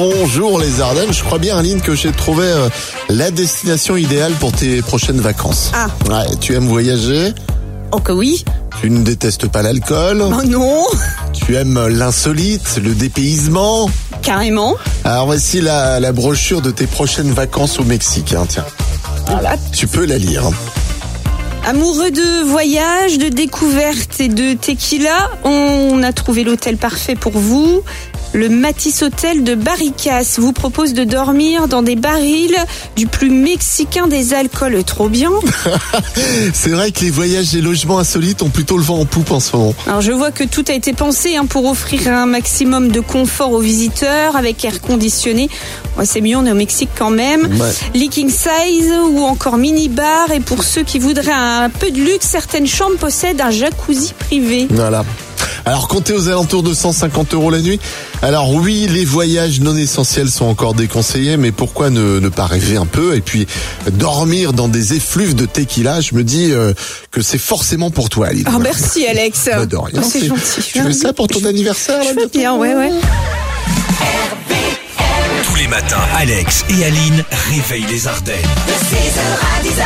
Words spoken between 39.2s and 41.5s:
en ce moment. Alors je vois que tout a été pensé hein,